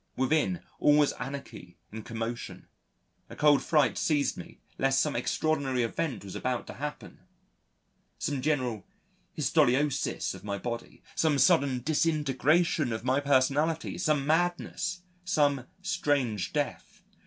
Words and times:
Within, 0.15 0.61
all 0.79 0.97
was 0.97 1.11
anarchy 1.19 1.77
and 1.91 2.03
commotion, 2.03 2.65
a 3.29 3.35
cold 3.35 3.61
fright 3.61 3.99
seized 3.99 4.35
me 4.35 4.59
lest 4.79 4.99
some 4.99 5.15
extraordinary 5.15 5.83
event 5.83 6.23
was 6.25 6.35
about 6.35 6.65
to 6.65 6.73
happen: 6.73 7.19
some 8.17 8.41
general 8.41 8.83
histolysis 9.37 10.33
of 10.33 10.43
my 10.43 10.57
body, 10.57 11.03
some 11.13 11.37
sudden 11.37 11.83
disintegration 11.83 12.91
of 12.91 13.05
my 13.05 13.19
personality, 13.19 13.95
some 13.99 14.25
madness, 14.25 15.03
some 15.23 15.67
strange 15.83 16.51
death.... 16.51 17.03